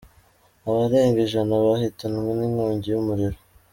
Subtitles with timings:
[0.67, 3.39] Abarenga ijana bahitanwe n’inkongi y’umuriro